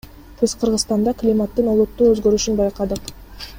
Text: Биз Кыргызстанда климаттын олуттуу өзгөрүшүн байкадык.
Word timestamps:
Биз 0.37 0.55
Кыргызстанда 0.63 1.13
климаттын 1.19 1.71
олуттуу 1.75 2.09
өзгөрүшүн 2.15 2.61
байкадык. 2.65 3.15